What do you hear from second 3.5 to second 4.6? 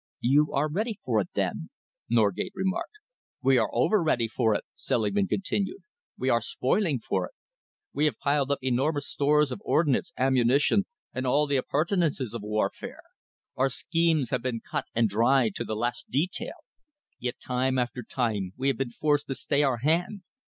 are over ready for